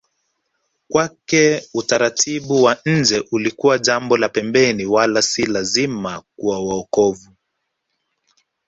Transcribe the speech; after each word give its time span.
Kwake 0.89 1.63
utaratibu 1.73 2.63
wa 2.63 2.77
nje 2.85 3.23
ulikuwa 3.31 3.79
jambo 3.79 4.17
la 4.17 4.29
pembeni 4.29 4.85
wala 4.85 5.21
si 5.21 5.45
lazima 5.45 6.23
kwa 6.37 6.59
wokovu 6.59 7.29